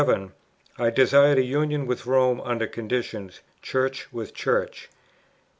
[0.79, 4.95] I desired a union with Rome under conditions, Church with Church; 8.